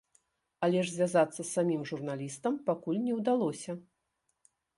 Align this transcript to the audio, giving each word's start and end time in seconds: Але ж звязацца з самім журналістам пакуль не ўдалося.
Але 0.67 0.79
ж 0.87 0.93
звязацца 0.93 1.37
з 1.41 1.45
самім 1.57 1.83
журналістам 1.91 2.57
пакуль 2.71 2.99
не 3.07 3.13
ўдалося. 3.19 3.71